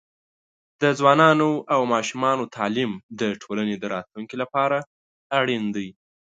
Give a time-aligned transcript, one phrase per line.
[0.81, 4.77] د ځوانانو او ماشومانو تعليم د ټولنې د راتلونکي لپاره
[5.39, 5.87] اړین دی.